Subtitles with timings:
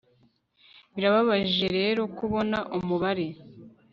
[0.93, 3.27] birababaje rero kubona umubare